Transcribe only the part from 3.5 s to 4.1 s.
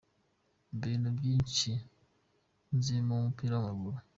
w’ amaguru”.